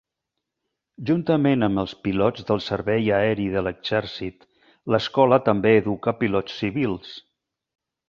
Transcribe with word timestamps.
Juntament 1.09 1.65
amb 1.67 1.81
els 1.81 1.93
pilots 2.07 2.47
del 2.47 2.63
servei 2.69 3.13
aeri 3.19 3.47
de 3.57 3.63
l'exèrcit, 3.67 4.43
l'escola 4.95 5.43
també 5.51 5.79
educa 5.85 6.19
pilots 6.25 6.61
civils. 6.65 7.17